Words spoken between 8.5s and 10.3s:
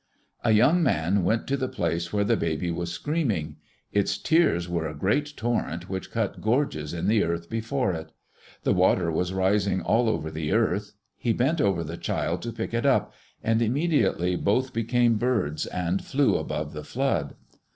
The water was rising all